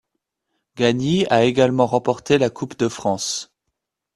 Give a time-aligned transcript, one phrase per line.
[0.77, 3.53] Gagny a également remporté la Coupe de France.